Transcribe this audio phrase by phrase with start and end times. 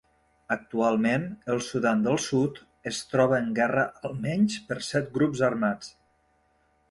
[0.53, 1.25] Actualment
[1.55, 2.57] el Sudan del Sud
[2.91, 5.93] es troba en guerra almenys per set grups armats.